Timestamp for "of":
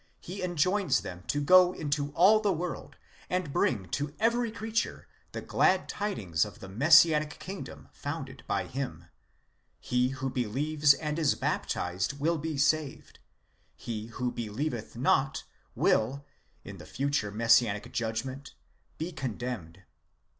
6.43-6.57